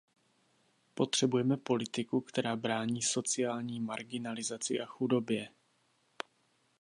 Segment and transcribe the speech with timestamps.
[0.93, 5.49] Potřebujeme politiku, která brání sociální marginalizaci a chudobě.